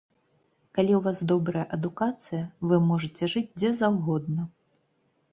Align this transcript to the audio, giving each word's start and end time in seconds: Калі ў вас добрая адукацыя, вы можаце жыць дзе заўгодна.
Калі 0.75 0.93
ў 0.97 1.01
вас 1.07 1.19
добрая 1.31 1.65
адукацыя, 1.75 2.39
вы 2.71 2.79
можаце 2.87 3.29
жыць 3.33 3.55
дзе 3.59 3.69
заўгодна. 3.83 4.47